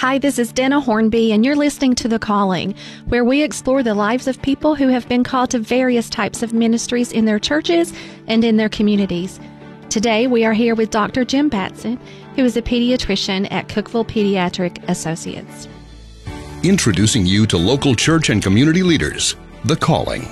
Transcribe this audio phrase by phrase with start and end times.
[0.00, 2.74] Hi, this is Denna Hornby, and you're listening to The Calling,
[3.08, 6.54] where we explore the lives of people who have been called to various types of
[6.54, 7.92] ministries in their churches
[8.26, 9.38] and in their communities.
[9.90, 11.26] Today, we are here with Dr.
[11.26, 12.00] Jim Batson,
[12.34, 15.68] who is a pediatrician at Cookeville Pediatric Associates.
[16.62, 19.36] Introducing you to local church and community leaders.
[19.66, 20.26] The Calling.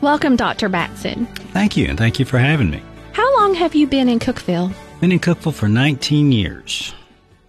[0.00, 0.70] Welcome, Dr.
[0.70, 1.26] Batson.
[1.52, 2.82] Thank you, and thank you for having me.
[3.12, 4.72] How long have you been in Cookeville?
[5.02, 6.94] Been in Cookeville for 19 years.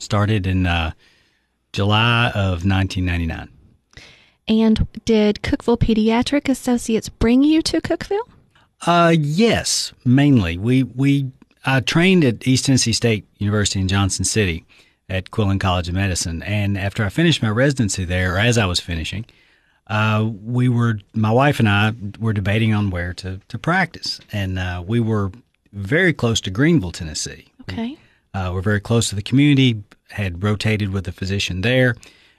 [0.01, 0.91] Started in uh,
[1.73, 3.49] July of 1999.
[4.47, 8.27] And did Cookeville Pediatric Associates bring you to Cookeville?
[8.85, 10.57] Uh, yes, mainly.
[10.57, 11.31] We we
[11.65, 14.65] I trained at East Tennessee State University in Johnson City
[15.07, 18.65] at Quillen College of Medicine, and after I finished my residency there, or as I
[18.65, 19.25] was finishing,
[19.87, 24.57] uh, we were my wife and I were debating on where to to practice, and
[24.57, 25.31] uh, we were
[25.71, 27.45] very close to Greeneville, Tennessee.
[27.61, 27.97] Okay.
[28.33, 29.83] Uh, we're very close to the community.
[30.09, 31.95] Had rotated with a physician there.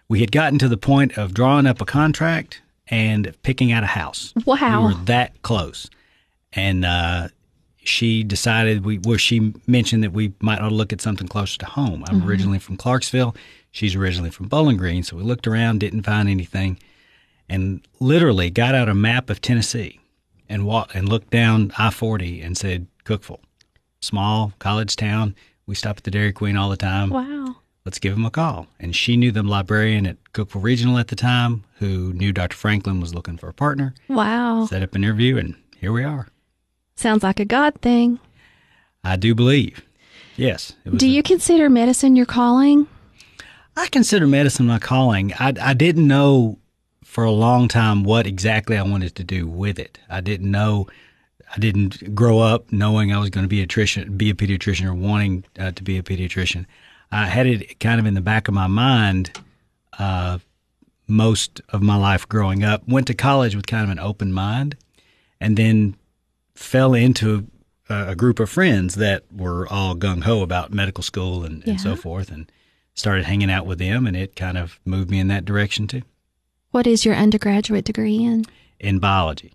[0.08, 3.86] We had gotten to the point of drawing up a contract and picking out a
[3.86, 4.34] house.
[4.44, 4.86] Wow.
[4.86, 5.88] We were that close,
[6.52, 7.28] and uh,
[7.84, 11.58] she decided we well she mentioned that we might ought to look at something closer
[11.58, 12.04] to home.
[12.08, 13.34] I'm originally from Clarksville.
[13.70, 16.78] She's originally from Bowling Green, so we looked around, didn't find anything,
[17.48, 19.98] and literally got out a map of Tennessee
[20.48, 23.40] and walked and looked down I-40 and said Cookeville,
[24.00, 25.34] small college town.
[25.72, 27.08] We stop at the Dairy Queen all the time.
[27.08, 27.56] Wow.
[27.86, 28.66] Let's give him a call.
[28.78, 32.54] And she knew the librarian at Cookeville Regional at the time, who knew Dr.
[32.54, 33.94] Franklin was looking for a partner.
[34.06, 34.66] Wow.
[34.66, 36.28] Set up an interview, and here we are.
[36.94, 38.20] Sounds like a God thing.
[39.02, 39.80] I do believe.
[40.36, 40.74] Yes.
[40.84, 42.86] It was Do a- you consider medicine your calling?
[43.74, 45.32] I consider medicine my calling.
[45.40, 46.58] I, I didn't know
[47.02, 49.98] for a long time what exactly I wanted to do with it.
[50.10, 50.86] I didn't know.
[51.54, 54.86] I didn't grow up knowing I was going to be a pediatrician, be a pediatrician,
[54.86, 56.64] or wanting uh, to be a pediatrician.
[57.10, 59.38] I had it kind of in the back of my mind
[59.98, 60.38] uh,
[61.06, 62.88] most of my life growing up.
[62.88, 64.76] Went to college with kind of an open mind,
[65.40, 65.94] and then
[66.54, 67.46] fell into
[67.90, 71.80] a, a group of friends that were all gung ho about medical school and, and
[71.80, 72.50] so forth, and
[72.94, 76.02] started hanging out with them, and it kind of moved me in that direction too,
[76.70, 78.44] What is your undergraduate degree in?
[78.80, 79.52] in biology.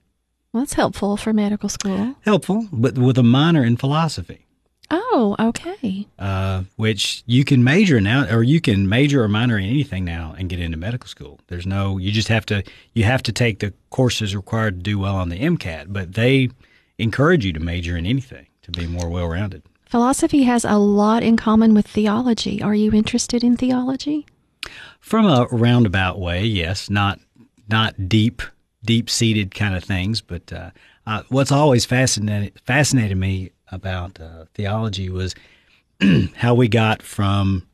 [0.58, 2.16] Well, that's helpful for medical school.
[2.22, 4.48] Helpful, but with a minor in philosophy.
[4.90, 6.08] Oh, okay.
[6.18, 10.34] uh, which you can major now, or you can major or minor in anything now
[10.36, 11.40] and get into medical school.
[11.46, 12.64] There's no, you just have to,
[12.96, 16.50] you have to take the courses required to do well on the MCAT, but they
[16.98, 19.62] encourage you to major in anything to be more well rounded.
[19.86, 22.64] Philosophy has a lot in common with theology.
[22.64, 24.26] Are you interested in theology?
[25.02, 27.20] From a roundabout way, yes, not
[27.70, 28.42] not deep,
[28.84, 30.72] deep seated kind of things, but uh,
[31.06, 35.36] uh, what's always fascinated fascinated me about uh, theology was
[36.36, 37.68] how we got from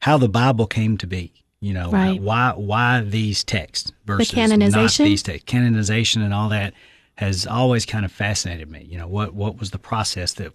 [0.00, 1.32] how the Bible came to be.
[1.60, 2.20] You know, Right.
[2.20, 5.04] why why these texts versus canonization?
[5.04, 6.72] not these texts, canonization and all that
[7.16, 8.86] has always kind of fascinated me.
[8.88, 10.52] You know, what what was the process that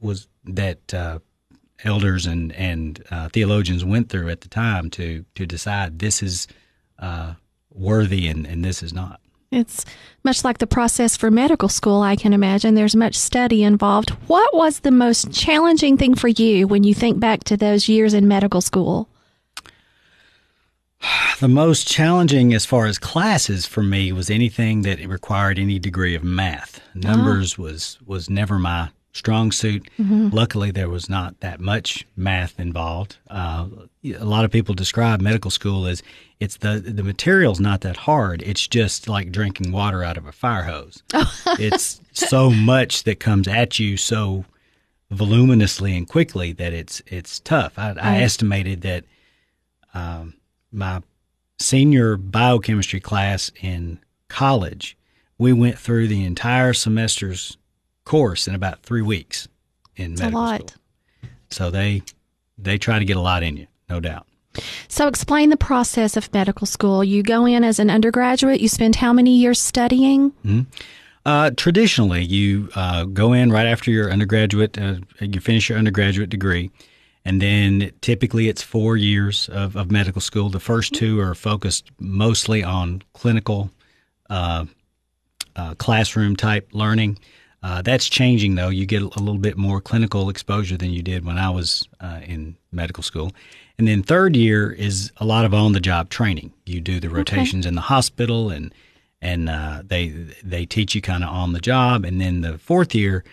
[0.00, 1.18] was that uh,
[1.84, 6.48] elders and and uh, theologians went through at the time to to decide this is
[6.98, 7.34] uh,
[7.74, 9.20] worthy and, and this is not.
[9.52, 9.84] It's
[10.24, 12.74] much like the process for medical school, I can imagine.
[12.74, 14.10] There's much study involved.
[14.26, 18.14] What was the most challenging thing for you when you think back to those years
[18.14, 19.08] in medical school?
[21.40, 26.14] The most challenging as far as classes for me was anything that required any degree
[26.14, 26.80] of math.
[26.94, 29.88] Numbers was was never my strong suit.
[29.98, 33.16] Luckily, there was not that much math involved.
[33.28, 33.66] Uh,
[34.04, 36.02] a lot of people describe medical school as
[36.40, 38.42] it's the the material's not that hard.
[38.42, 41.02] It's just like drinking water out of a fire hose.
[41.58, 44.44] it's so much that comes at you so
[45.10, 47.78] voluminously and quickly that it's it's tough.
[47.78, 49.04] I, I estimated that
[49.94, 50.34] um,
[50.72, 51.02] my
[51.58, 54.96] senior biochemistry class in college,
[55.38, 57.56] we went through the entire semester's
[58.04, 59.46] course in about three weeks
[59.94, 60.70] in It's a medical lot.
[60.70, 60.80] school.
[61.50, 62.02] So they
[62.58, 64.26] they try to get a lot in you, no doubt.
[64.88, 67.02] So, explain the process of medical school.
[67.02, 70.32] You go in as an undergraduate, you spend how many years studying?
[71.24, 76.30] Uh, traditionally, you uh, go in right after your undergraduate, uh, you finish your undergraduate
[76.30, 76.70] degree,
[77.24, 80.48] and then typically it's four years of, of medical school.
[80.50, 83.70] The first two are focused mostly on clinical,
[84.28, 84.66] uh,
[85.54, 87.18] uh, classroom type learning.
[87.62, 88.68] Uh, that's changing though.
[88.68, 92.20] You get a little bit more clinical exposure than you did when I was uh,
[92.24, 93.32] in medical school.
[93.78, 96.52] And then third year is a lot of on the job training.
[96.66, 98.74] You do the rotations in the hospital and
[99.20, 100.08] and uh, they
[100.42, 102.04] they teach you kind of on the job.
[102.04, 103.24] And then the fourth year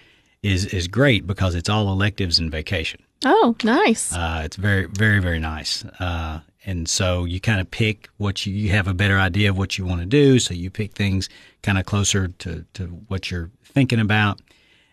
[0.44, 3.02] is is great because it's all electives and vacation.
[3.26, 4.14] Oh, nice.
[4.14, 5.84] Uh, it's very, very, very nice.
[6.70, 9.80] And so you kind of pick what you, you have a better idea of what
[9.80, 10.38] you want to do.
[10.38, 11.28] So you pick things
[11.64, 14.40] kind of closer to, to what you're thinking about.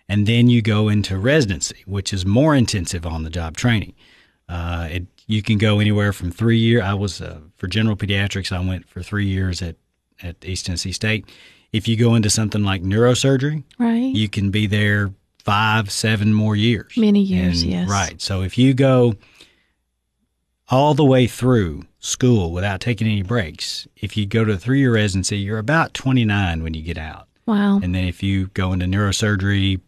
[0.08, 3.92] And then you go into residency, which is more intensive on the job training.
[4.48, 6.80] Uh, it, you can go anywhere from three year.
[6.80, 8.52] I was uh, for general pediatrics.
[8.52, 9.76] I went for three years at,
[10.22, 11.28] at East Tennessee State.
[11.72, 14.14] If you go into something like neurosurgery, right.
[14.14, 15.12] you can be there
[15.44, 16.94] five, seven more years.
[16.96, 17.88] Many years, And- yes.
[17.90, 18.22] Right.
[18.22, 19.16] So if you go
[20.68, 24.80] all the way through school without taking any breaks, if you go to a three
[24.80, 27.28] year residency, you're about 29 when you get out.
[27.46, 27.78] Wow.
[27.82, 29.80] And then if you go into neurosurgery,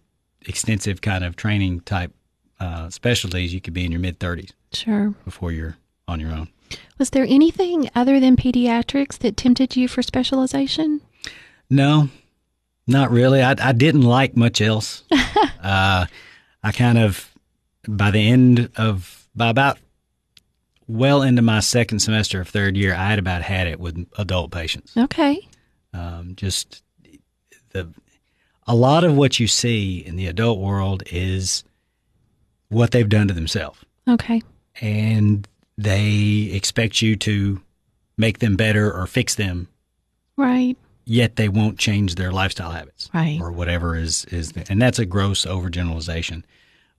[0.43, 2.13] extensive kind of training type
[2.61, 5.15] uh, specialties, you could be in your mid 30s Sure.
[5.25, 5.77] before you're
[6.07, 6.49] on your own.
[6.99, 11.01] Was there anything other than pediatrics that tempted you for specialization?
[11.71, 12.09] No,
[12.87, 13.43] not really.
[13.43, 15.05] I, I didn't like much else.
[15.63, 16.07] uh,
[16.63, 17.33] I kind of,
[17.87, 19.79] by the end of, by about
[20.89, 24.51] well into my second semester of third year, I had about had it with adult
[24.51, 24.97] patients.
[24.97, 25.47] Okay.
[25.95, 26.83] Um, just
[27.71, 27.89] the,
[28.67, 31.63] a lot of what you see in the adult world is
[32.69, 33.79] what they've done to themselves.
[34.09, 34.43] Okay.
[34.81, 35.47] And
[35.77, 37.61] they expect you to
[38.17, 39.69] make them better or fix them
[40.37, 40.77] Right.
[41.05, 43.39] yet they won't change their lifestyle habits Right.
[43.41, 46.43] or whatever is is the, and that's a gross overgeneralization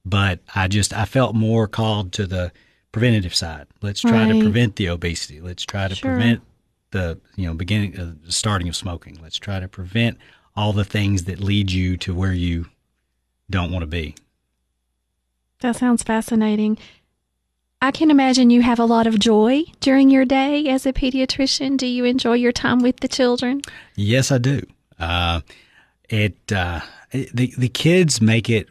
[0.06, 2.51] but i just i felt more called to the
[2.91, 4.33] preventative side let's try Right.
[4.33, 6.12] to prevent the obesity let's try to Sure.
[6.12, 6.41] prevent
[6.91, 10.18] the you know beginning uh, the starting of smoking let's try to prevent
[10.56, 12.65] all the things that lead you to where you
[13.50, 14.15] don't want to be
[15.62, 16.77] That sounds fascinating.
[17.81, 21.77] I can imagine you have a lot of joy during your day as a pediatrician.
[21.77, 23.62] Do you enjoy your time with the children?
[23.95, 24.65] Yes, I do.
[25.00, 25.41] Uh,
[26.09, 26.81] it uh,
[27.12, 28.68] it- the the kids make it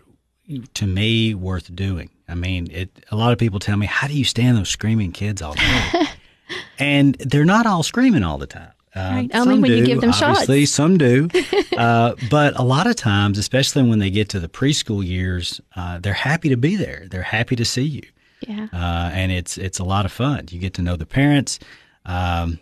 [0.75, 2.11] to me worth doing.
[2.29, 2.91] I mean, it.
[3.11, 5.91] A lot of people tell me, "How do you stand those screaming kids all day?"
[6.79, 8.71] and they're not all screaming all the time.
[8.95, 10.41] Uh, Right, only some when you give them shots.
[10.41, 11.29] obviously, Some do,
[11.77, 15.99] uh, but a lot of times, especially when they get to the preschool years, uh,
[15.99, 17.07] they're happy to be there.
[17.11, 18.03] They're happy to see you
[18.47, 18.67] Yeah.
[18.73, 20.47] uh, and it's it's a lot of fun.
[20.51, 21.59] You get to know the parents.
[22.07, 22.59] Um,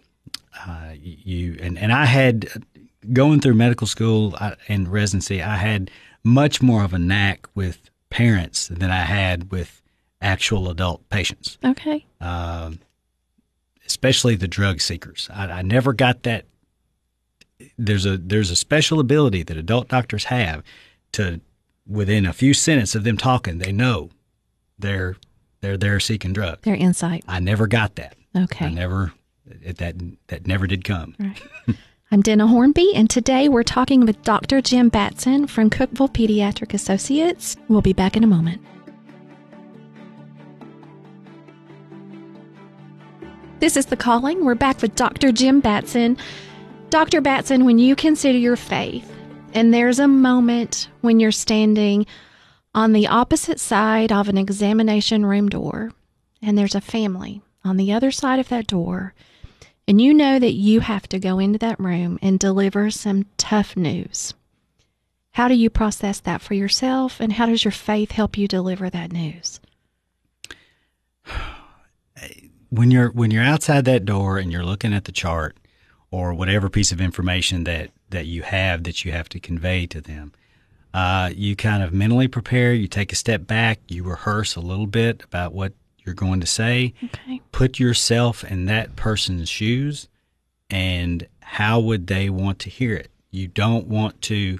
[0.66, 2.48] uh, you and and I had
[3.12, 4.36] going through medical school
[4.68, 5.42] and residency.
[5.42, 5.90] I had
[6.24, 7.78] much more of a knack with
[8.16, 9.82] parents than I had with
[10.22, 12.06] actual adult patients, Okay.
[12.20, 12.78] um,
[13.86, 15.28] especially the drug seekers.
[15.32, 16.46] I, I never got that.
[17.78, 20.62] There's a there's a special ability that adult doctors have
[21.12, 21.40] to
[21.86, 24.08] within a few sentences of them talking, they know
[24.78, 25.16] they're
[25.60, 26.62] they're there seeking drugs.
[26.62, 27.22] Their insight.
[27.28, 28.16] I never got that.
[28.34, 28.66] Okay.
[28.66, 29.12] I never
[29.62, 29.96] it, that
[30.28, 31.14] that never did come.
[32.12, 34.62] I'm Denna Hornby, and today we're talking with Dr.
[34.62, 37.56] Jim Batson from Cookeville Pediatric Associates.
[37.66, 38.62] We'll be back in a moment.
[43.58, 44.44] This is The Calling.
[44.44, 45.32] We're back with Dr.
[45.32, 46.16] Jim Batson.
[46.90, 47.20] Dr.
[47.20, 49.12] Batson, when you consider your faith,
[49.52, 52.06] and there's a moment when you're standing
[52.72, 55.90] on the opposite side of an examination room door,
[56.40, 59.12] and there's a family on the other side of that door,
[59.88, 63.76] and you know that you have to go into that room and deliver some tough
[63.76, 64.34] news.
[65.32, 68.88] How do you process that for yourself, and how does your faith help you deliver
[68.90, 69.60] that news?
[72.68, 75.56] When you're when you're outside that door and you're looking at the chart
[76.10, 80.00] or whatever piece of information that that you have that you have to convey to
[80.00, 80.32] them,
[80.92, 82.74] uh, you kind of mentally prepare.
[82.74, 83.78] You take a step back.
[83.86, 85.74] You rehearse a little bit about what
[86.06, 86.94] you're going to say.
[87.04, 87.42] Okay.
[87.52, 90.08] put yourself in that person's shoes
[90.70, 93.10] and how would they want to hear it?
[93.30, 94.58] You don't want to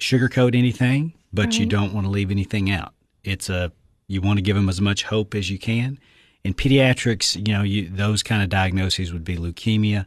[0.00, 2.92] sugarcoat anything, but you don't want to leave anything out.
[3.22, 3.72] It's a
[4.08, 5.98] you want to give them as much hope as you can.
[6.44, 10.06] In pediatrics, you know, you, those kind of diagnoses would be leukemia,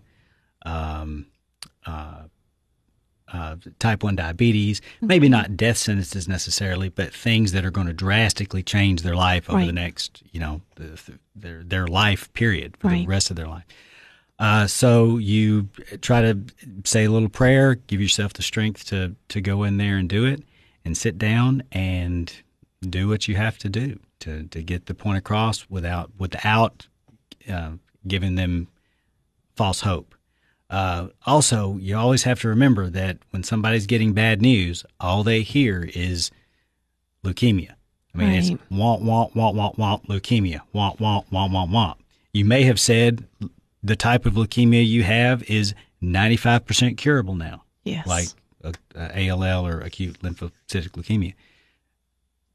[0.66, 1.26] um,
[1.86, 2.24] uh,
[3.34, 7.94] uh, type 1 diabetes, maybe not death sentences necessarily, but things that are going to
[7.94, 11.00] drastically change their life over the next, you know, the,
[11.36, 13.02] their their life period for Right.
[13.02, 13.66] the rest of their life.
[14.40, 15.68] Uh, so you
[16.02, 16.40] try to
[16.86, 20.26] say a little prayer, give yourself the strength to to go in there and do
[20.26, 20.42] it,
[20.86, 22.32] and sit down and
[22.82, 26.88] do what you have to do to to get the point across without without
[27.52, 27.72] uh,
[28.08, 28.68] giving them
[29.56, 30.16] false hope.
[30.70, 35.42] Uh, also, you always have to remember that when somebody's getting bad news, all they
[35.42, 36.30] hear is
[37.24, 37.72] leukemia.
[38.14, 41.96] I mean, it's womp, womp, womp, womp, womp, leukemia, womp, womp, womp, womp, womp.
[42.34, 43.26] You may have said
[43.82, 45.74] the type of leukemia you have is
[46.04, 48.06] 95% curable now, Yes.
[48.08, 48.28] like
[48.64, 51.34] a, a ALL or acute lymphocytic leukemia.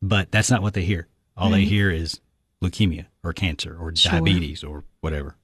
[0.03, 1.09] But that's not what they hear.
[1.37, 2.21] All they hear is
[2.63, 4.13] leukemia or cancer or Sure.
[4.13, 5.35] diabetes or whatever.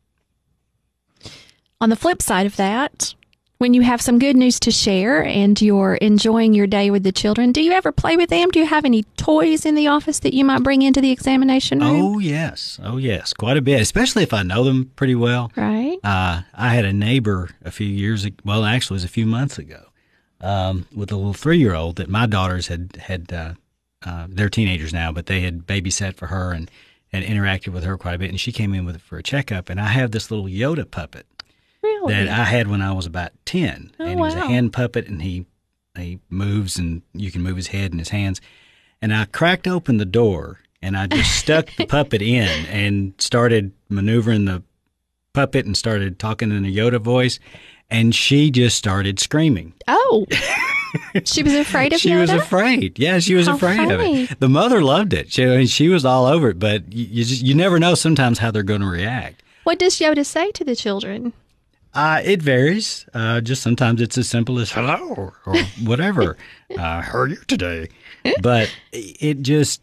[1.83, 3.15] On the flip side of that,
[3.57, 7.13] when you have some good news to share and you're enjoying your day with the
[7.13, 8.51] children, do you ever play with them?
[8.51, 11.81] Do you have any toys in the office that you might bring into the examination
[11.81, 12.03] room?
[12.03, 13.81] Oh yes, oh yes, quite a bit.
[13.81, 15.53] Especially if I know them pretty well.
[15.57, 15.97] Right.
[16.05, 18.37] Uh, I had a neighbor a few years ago.
[18.45, 19.87] Well, actually, it was a few months ago,
[20.43, 23.33] um, with a little three-year-old that my daughters had had.
[23.33, 23.55] Uh,
[24.05, 26.71] uh, they're teenagers now, but they had babysat for her and
[27.11, 28.29] and interacted with her quite a bit.
[28.29, 31.25] And she came in with for a checkup, and I have this little Yoda puppet
[32.09, 32.25] Really?
[32.25, 34.47] that I had when I was about ten, Oh, and he was a wow.
[34.49, 35.47] hand puppet, and he
[35.97, 38.40] he moves, and you can move his head and his hands.
[39.02, 43.73] And I cracked open the door, and I just stuck the puppet in, and started
[43.88, 44.62] maneuvering the
[45.33, 47.38] puppet, and started talking in a Yoda voice,
[47.90, 49.75] and she just started screaming.
[49.88, 50.26] oh.
[51.25, 52.21] she was afraid of she Yoda?
[52.21, 52.99] was afraid.
[52.99, 54.40] Yeah, she was How afraid of it.
[54.40, 55.33] The mother loved it.
[55.33, 57.95] She, I mean, she was all over it, but you, you just you never know
[57.95, 59.42] sometimes how they're going to react.
[59.64, 61.33] What does Yoda say to the children?
[61.93, 63.07] Uh, it varies.
[63.15, 66.37] Uh, just sometimes it's as simple as hello or, or whatever.
[66.79, 67.89] uh, how are you today?
[68.41, 69.83] But it just,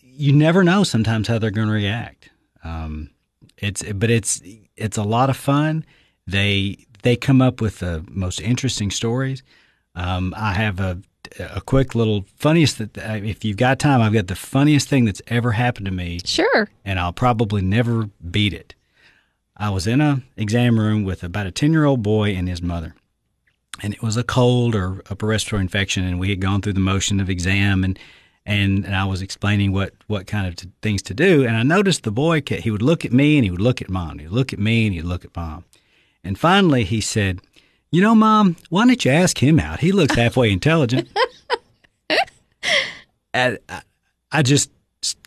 [0.00, 2.30] you never know sometimes how they're going to react.
[2.64, 3.10] Um,
[3.58, 4.40] it's, but it's,
[4.76, 5.84] it's a lot of fun.
[6.26, 9.42] They, they come up with the most interesting stories.
[9.94, 10.98] Um, I have a,
[11.38, 15.04] a quick little funniest that uh, if you've got time, I've got the funniest thing
[15.04, 16.68] that's ever happened to me Sure.
[16.84, 18.74] and I'll probably never beat it.
[19.56, 22.62] I was in a exam room with about a 10 year old boy and his
[22.62, 22.94] mother.
[23.82, 26.80] And it was a cold or upper respiratory infection, and we had gone through the
[26.80, 27.98] motion of exam, and
[28.44, 31.44] and, and I was explaining what what kind of t- things to do.
[31.46, 33.88] And I noticed the boy he would look at me and he would look at
[33.88, 34.18] mom.
[34.18, 35.64] He'd look at me and he'd look at mom.
[36.22, 37.40] And finally, he said,
[37.90, 39.80] "You know, mom, why don't you ask him out?
[39.80, 41.08] He looks halfway intelligent."
[43.34, 43.82] and I,
[44.30, 44.70] I just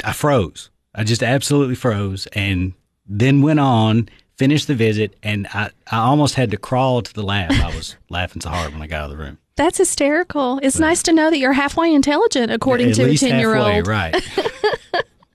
[0.04, 0.70] I froze.
[0.94, 2.74] I just absolutely froze, and
[3.08, 7.24] then went on, finished the visit, and I, I almost had to crawl to the
[7.24, 7.52] lab.
[7.52, 9.38] I was laughing so hard when I got out of the room.
[9.56, 10.60] That's hysterical.
[10.62, 13.88] It's nice to know that you're halfway intelligent, according to a least 10 year old.
[13.88, 14.16] right?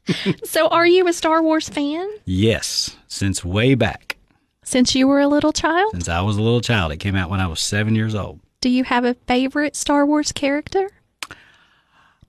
[0.45, 4.17] So, are you a Star Wars fan yes, since way back,
[4.65, 5.93] since you were a little child?
[5.93, 6.91] since I was a little child.
[6.91, 8.41] It came out when I was seven years old.
[8.61, 10.91] Do you have a favorite Star Wars character?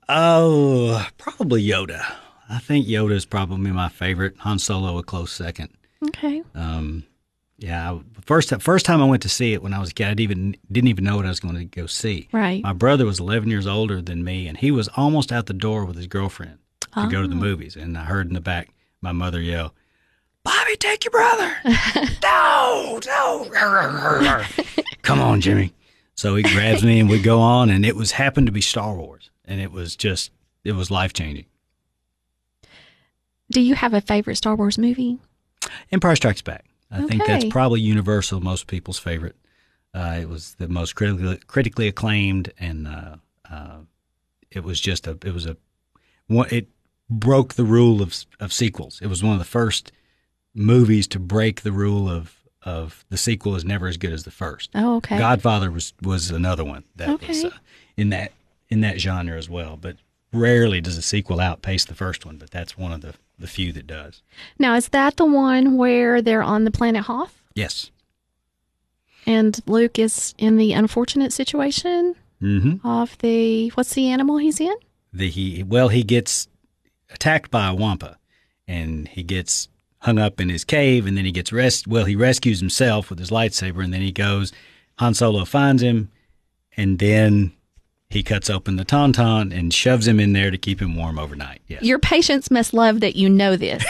[0.08, 2.06] Oh, probably Yoda.
[2.52, 4.36] I think Yoda is probably my favorite.
[4.40, 5.70] Han Solo a close second.
[6.10, 6.44] Okay.
[6.54, 7.06] Um,
[7.58, 10.10] yeah, first first time I went to see it when I was a kid, I
[10.10, 12.28] didn't even didn't even know what I was going to go see.
[12.32, 12.62] Right.
[12.64, 15.86] My brother was 11 years older than me, and he was almost out the door
[15.86, 16.58] with his girlfriend
[16.96, 17.76] to go to the movies.
[17.76, 19.74] And I heard in the back my mother yell,
[20.44, 21.56] "Bobby, take your brother!
[22.24, 23.48] no, no!
[25.04, 25.74] Come on, Jimmy!"
[26.16, 28.96] So he grabs me, and we go on, and it was happened to be Star
[28.96, 30.32] Wars, and it was just
[30.64, 31.46] it was life changing.
[33.52, 35.20] Do you have a favorite Star Wars movie?
[35.92, 36.66] Empire Strikes Back.
[36.90, 39.36] I think that's probably universal, most people's favorite.
[39.94, 43.16] Uh, it was the most critically critically acclaimed, and uh,
[43.50, 43.78] uh,
[44.50, 45.58] it was just a it was a
[46.28, 46.68] one, it
[47.10, 49.00] broke the rule of of sequels.
[49.02, 49.92] It was one of the first
[50.54, 54.32] movies to break the rule of of the sequel is never as good as the
[54.32, 54.70] first.
[54.76, 55.18] Oh, okay.
[55.18, 57.48] Godfather was was another one that was Okay.
[57.48, 57.60] uh,
[57.98, 58.32] in that
[58.70, 59.98] in that genre as well, but
[60.34, 62.38] rarely does a sequel outpace the first one.
[62.38, 64.22] But that's one of the the few that does.
[64.60, 67.92] Now, is that the one where they're on the planet Hoth Yes.
[69.26, 72.86] and Luke is in the unfortunate situation Mm-hmm.
[72.88, 74.74] of the what's the animal he's in?
[75.14, 76.48] the he well he gets
[77.12, 78.18] attacked by a wampa
[78.68, 79.68] and he gets
[80.00, 83.20] hung up in his cave and then he gets rest well he rescues himself with
[83.20, 84.52] his lightsaber and then he goes
[84.98, 86.10] Han Solo finds him
[86.76, 87.52] and then
[88.12, 91.62] he cuts open the tauntaun and shoves him in there to keep him warm overnight.
[91.68, 91.82] Yes.
[91.84, 93.84] Your patients must love that you know this.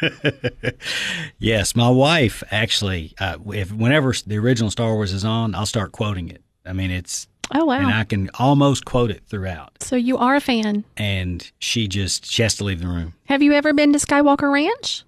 [1.38, 5.92] yes, my wife actually uh, if whenever the original Star Wars is on, I'll start
[5.92, 6.42] quoting it.
[6.64, 7.74] I mean, it's Oh wow!
[7.78, 9.80] and I can almost quote it throughout.
[9.82, 10.84] so you are a fan.
[10.96, 13.14] And she just she has to leave the room.
[13.26, 15.04] Have you ever been to Skywalker Ranch?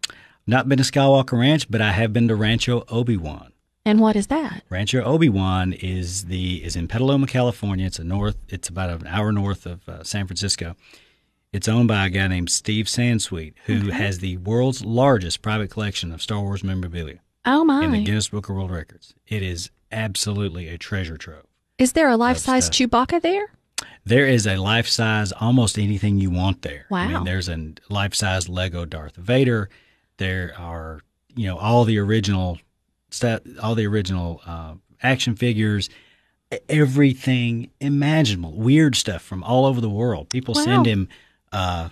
[0.47, 3.53] Not been to Skywalker Ranch, but I have been to Rancho Obi Wan.
[3.89, 4.65] And what is that?
[4.69, 7.87] Rancho Obi Wan is the is in Petaluma, California.
[7.87, 8.37] It's a north.
[8.51, 10.77] It's about an hour north of uh, San Francisco.
[11.55, 16.13] It's owned by a guy named Steve Sansweet, who has the world's largest private collection
[16.13, 17.83] of Star Wars memorabilia Oh my!
[17.87, 18.05] in the!
[18.05, 19.15] Guinness Book of World Records.
[19.27, 21.47] It is absolutely a treasure trove.
[21.79, 22.69] Is there a life-size.
[22.69, 23.53] Chewbacca there?
[24.05, 26.85] There is a life size, almost anything you want there.
[26.91, 27.09] I Wow.
[27.09, 29.71] mean, there's a life size Lego Darth Vader.
[30.19, 31.01] There are,
[31.35, 32.59] you know, all the original
[33.11, 35.89] stuff, all the original uh, action figures,
[36.69, 40.29] everything imaginable, weird stuff from all over the world.
[40.31, 40.65] People Wow.
[40.65, 41.09] send him
[41.53, 41.89] uh,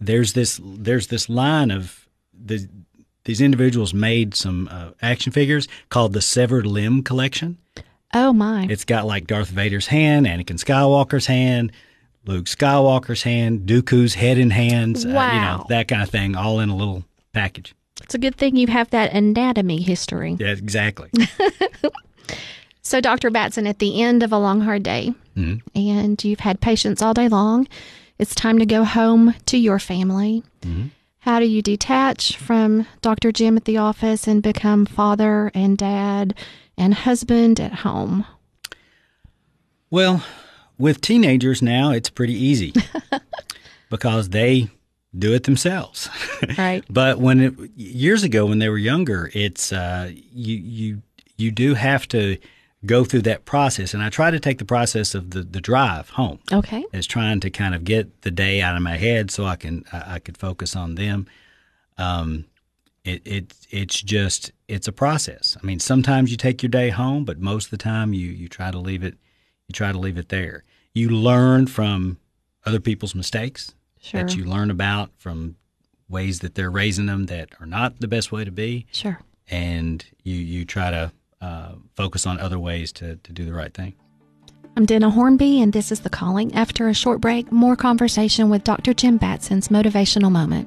[0.00, 2.68] there's this there's this line of the
[3.24, 7.56] these individuals made some uh, action figures called the Severed Limb Collection.
[8.14, 8.66] Oh my!
[8.68, 11.72] It's got like Darth Vader's hand, Anakin Skywalker's hand,
[12.26, 15.18] Luke Skywalker's hand, Dooku's head and hands, uh, you know
[15.58, 15.66] Wow.
[15.68, 17.74] that kind of thing, all in a little package.
[18.02, 20.36] It's a good thing you have that anatomy history.
[20.38, 21.10] Yeah, exactly.
[22.84, 23.30] So, Dr.
[23.30, 25.62] Batson, at the end of a long, hard day, Mhm.
[25.74, 27.68] and you've had patients all day long,
[28.18, 30.42] it's time to go home to your family.
[31.20, 33.30] How do you detach from Dr.
[33.30, 36.34] Jim at the office and become father and dad
[36.76, 38.26] and husband at home?
[39.88, 40.24] Well,
[40.76, 42.74] with teenagers now, it's pretty easy
[43.90, 44.70] because they
[45.16, 46.08] do it themselves.
[46.58, 46.84] Right.
[46.90, 51.02] but when it, years ago, when they were younger, it's uh, you you
[51.36, 52.36] you do have to
[52.84, 56.10] go through that process, and I try to take the process of the the drive
[56.10, 56.84] home Okay.
[56.92, 59.84] as trying to kind of get the day out of my head so I can
[59.92, 61.26] I, I could focus on them.
[61.98, 62.46] Um,
[63.04, 65.56] it it it's just it's a process.
[65.62, 68.48] I mean, sometimes you take your day home, but most of the time you you
[68.48, 69.14] try to leave it
[69.68, 70.64] you try to leave it there.
[70.94, 72.18] You learn from
[72.66, 74.22] other people's mistakes Sure.
[74.22, 75.56] that you learn about from
[76.08, 79.20] ways that they're raising them that are not the best way to be, Sure.
[79.48, 83.72] and you you try to uh, focus on other ways to to do the right
[83.72, 83.94] thing.
[84.76, 86.54] I'm Denna Hornby, and this is The Calling.
[86.54, 88.94] After a short break, more conversation with Dr.
[88.94, 90.66] Jim Batson's motivational moment.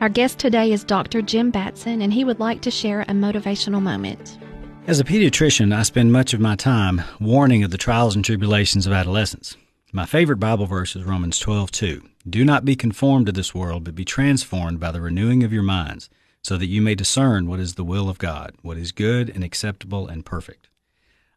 [0.00, 1.22] Our guest today is Dr.
[1.22, 4.38] Jim Batson, and he would like to share a motivational moment.
[4.86, 8.86] As a pediatrician, I spend much of my time warning of the trials and tribulations
[8.86, 9.56] of adolescence.
[9.90, 12.08] My favorite Bible verse is Romans 12:2.
[12.30, 15.64] Do not be conformed to this world, but be transformed by the renewing of your
[15.64, 16.08] minds,
[16.40, 19.42] so that you may discern what is the will of God, what is good and
[19.42, 20.68] acceptable and perfect.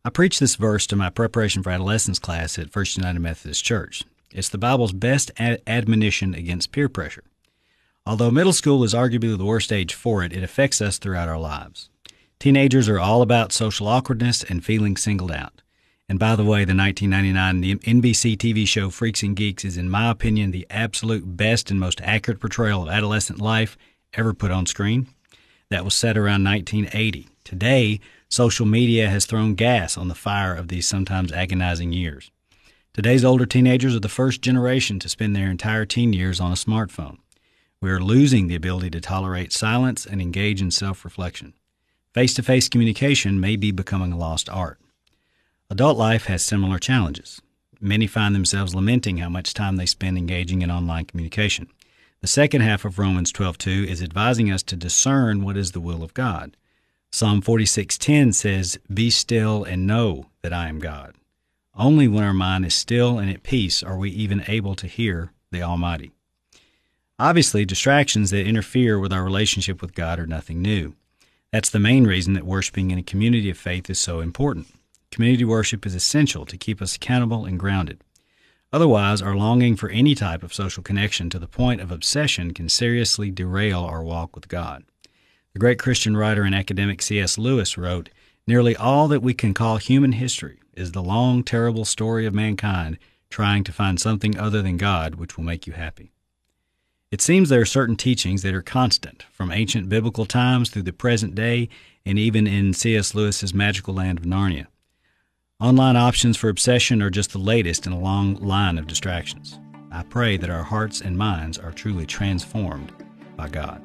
[0.05, 4.03] I preach this verse to my preparation for adolescence class at First United Methodist Church.
[4.31, 7.23] It's the Bible's best ad- admonition against peer pressure.
[8.05, 11.39] Although middle school is arguably the worst age for it, it affects us throughout our
[11.39, 11.89] lives.
[12.39, 15.61] Teenagers are all about social awkwardness and feeling singled out.
[16.07, 20.09] And by the way, the 1999 NBC TV show Freaks and Geeks is, in my
[20.09, 23.77] opinion, the absolute best and most accurate portrayal of adolescent life
[24.13, 25.07] ever put on screen.
[25.69, 27.27] That was set around 1980.
[27.43, 27.99] Today,
[28.29, 32.31] social media has thrown gas on the fire of these sometimes agonizing years.
[32.93, 36.55] Today's older teenagers are the first generation to spend their entire teen years on a
[36.55, 37.17] smartphone.
[37.81, 41.53] We are losing the ability to tolerate silence and engage in self reflection.
[42.13, 44.79] Face to face communication may be becoming a lost art.
[45.69, 47.39] Adult life has similar challenges.
[47.79, 51.67] Many find themselves lamenting how much time they spend engaging in online communication.
[52.21, 56.01] The second half of Romans 12:2 is advising us to discern what is the will
[56.01, 56.57] of God.
[57.11, 61.13] Psalm 46:10 says, "Be still and know that I am God."
[61.75, 65.31] Only when our mind is still and at peace are we even able to hear
[65.51, 66.11] the Almighty.
[67.19, 70.95] Obviously, distractions that interfere with our relationship with God are nothing new.
[71.51, 74.67] That's the main reason that worshiping in a community of faith is so important.
[75.11, 78.03] Community worship is essential to keep us accountable and grounded.
[78.71, 82.69] Otherwise, our longing for any type of social connection to the point of obsession can
[82.69, 84.83] seriously derail our walk with God.
[85.53, 87.39] The great Christian writer and academic C.S.
[87.39, 88.09] Lewis wrote
[88.45, 92.99] Nearly all that we can call human history is the long, terrible story of mankind
[93.31, 96.11] trying to find something other than God which will make you happy.
[97.11, 100.93] It seems there are certain teachings that are constant, from ancient biblical times through the
[100.93, 101.67] present day,
[102.05, 103.15] and even in C.S.
[103.15, 104.67] Lewis's magical land of Narnia.
[105.59, 109.59] Online options for obsession are just the latest in a long line of distractions.
[109.91, 112.93] I pray that our hearts and minds are truly transformed
[113.35, 113.81] by God.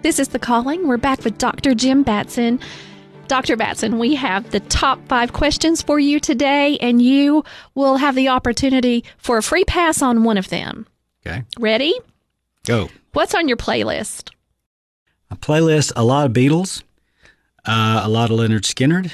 [0.00, 0.88] This is The Calling.
[0.88, 1.74] We're back with Dr.
[1.74, 2.60] Jim Batson.
[3.32, 3.56] Dr.
[3.56, 7.42] Batson, we have the top five questions for you today, and you
[7.74, 10.86] will have the opportunity for a free pass on one of them.
[11.26, 11.42] Okay?
[11.58, 11.98] Ready?
[12.66, 12.90] Go.
[13.14, 14.32] What's on your playlist?
[15.30, 16.82] A playlist, a lot of Beatles,
[17.64, 19.10] uh, a lot of Lynyrd Skynyrd.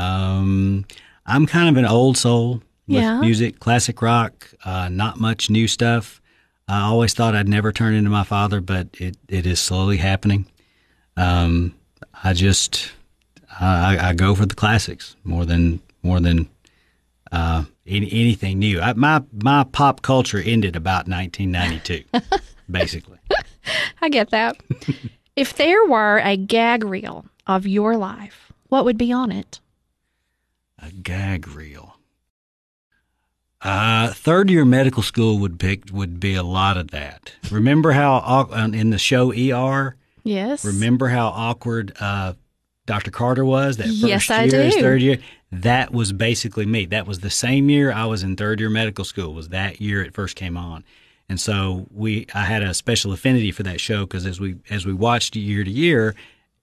[0.00, 0.84] Um,
[1.26, 3.18] I'm kind of an old soul with Yeah.
[3.18, 6.20] music, classic rock, uh, not much new stuff.
[6.68, 10.46] I always thought I'd never turn into my father, but it, it is slowly happening.
[11.16, 11.74] Um,
[12.22, 12.92] I just
[13.60, 16.48] I, I go for the classics more than more than
[17.30, 18.80] uh, any, anything new.
[18.80, 22.04] I, my my pop culture ended about 1992,
[22.70, 23.18] basically.
[24.00, 24.56] I get that.
[25.36, 29.60] if there were a gag reel of your life, what would be on it?
[30.78, 31.96] A gag reel.
[33.62, 37.34] Uh, third year medical school would pick would be a lot of that.
[37.50, 39.96] Remember how uh, in the show ER?
[40.24, 40.64] Yes.
[40.64, 42.34] Remember how awkward uh,
[42.90, 43.10] Dr.
[43.12, 45.18] Carter was that first Yes, year, his third year.
[45.52, 46.86] That was basically me.
[46.86, 49.32] That was the same year I was in third year medical school.
[49.32, 50.82] Was that year it first came on,
[51.28, 54.84] and so we I had a special affinity for that show because as we as
[54.86, 56.16] we watched year to year,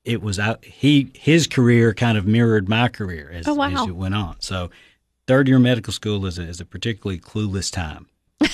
[0.04, 0.66] it was out.
[0.66, 3.72] He his career kind of mirrored my career as, Oh, wow.
[3.84, 4.36] as it went on.
[4.40, 4.70] So
[5.28, 8.08] third year medical school is a, is a particularly clueless time.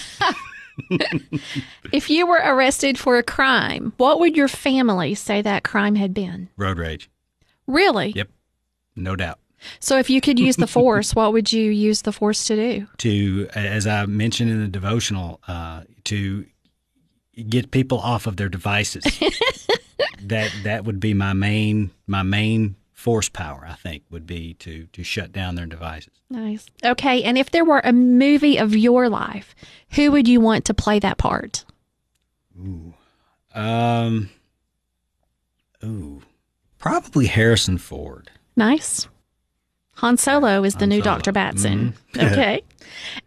[1.91, 6.13] If you were arrested for a crime, what would your family say that crime had
[6.15, 6.49] been?
[6.57, 7.09] Road rage.
[7.67, 8.13] Really?
[8.15, 8.29] Yep,
[8.95, 9.39] no doubt.
[9.79, 12.87] So if you could use the force, what would you use the force to do?
[12.97, 16.45] to, as I mentioned in the devotional, uh, to
[17.47, 19.03] get people off of their devices.
[20.23, 23.65] that that would be my main my main force power.
[23.67, 26.13] I think would be to to shut down their devices.
[26.29, 26.65] Nice.
[26.83, 29.55] Okay, and if there were a movie of your life,
[29.91, 31.65] who would you want to play that part?
[32.59, 32.93] Ooh.
[33.53, 34.29] Um.
[35.83, 36.21] Ooh,
[36.83, 38.29] probably Harrison Ford.
[38.57, 39.07] Nice.
[39.95, 41.15] Han Solo is the Han new Solo.
[41.15, 41.31] Dr.
[41.31, 41.93] Batson.
[42.13, 42.31] Mhm.
[42.31, 42.61] okay.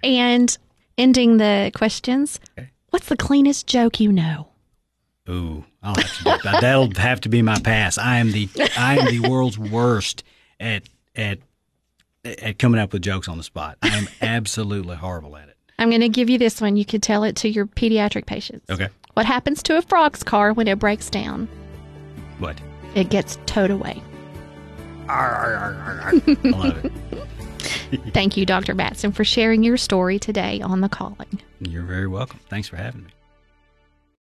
[0.02, 0.56] And
[0.98, 2.68] ending the questions, Okay.
[2.90, 4.48] what's the cleanest joke you know?
[5.30, 7.96] Ooh, I'll have to that'll have to be my pass.
[7.96, 10.22] I am the I am the world's worst
[10.60, 10.82] at
[11.16, 11.38] at
[12.24, 13.78] at coming up with jokes on the spot.
[13.82, 15.56] I am absolutely horrible at it.
[15.78, 16.76] I'm going to give you this one.
[16.76, 18.68] You could tell it to your pediatric patients.
[18.70, 18.88] Okay.
[19.14, 21.48] What happens to a frog's car when it breaks down?
[22.38, 22.60] What?
[22.96, 24.02] It gets towed away.
[25.09, 26.37] Arr, arr, arr, arr, arr.
[26.44, 28.12] I love it.
[28.12, 28.74] Thank you, Dr.
[28.74, 31.40] Batson, for sharing your story today on The Calling.
[31.61, 32.40] You're very welcome.
[32.48, 33.11] Thanks for having me.